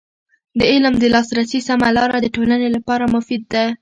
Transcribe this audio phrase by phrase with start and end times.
[0.59, 3.63] د علم د لاسرسي سمه لاره د ټولنې لپاره مفید ده.